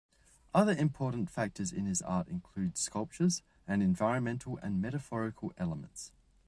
Other 0.55 0.71
important 0.73 1.29
factors 1.29 1.71
in 1.71 1.85
his 1.85 2.01
art 2.01 2.27
include 2.27 2.75
sculptures, 2.75 3.43
and 3.67 3.83
environmental 3.83 4.57
and 4.63 4.81
metaphorical 4.81 5.53
elements. 5.59 6.11